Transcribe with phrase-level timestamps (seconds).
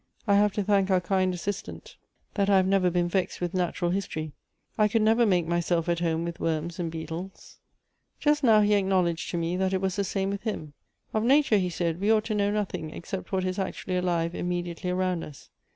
[0.25, 1.95] I have to thank our kind Assistant
[2.33, 4.33] that I have never been 10* 226 Goethe's vexed with natural history;
[4.75, 7.59] I could never make myself at home with worms and beetles."
[8.19, 10.73] "Just now he acknowledged to me, that it was the same with him.'
[11.13, 14.89] Of nature,' he said,' we ought to know nothing except what is actually alive immediately
[14.89, 15.51] around us.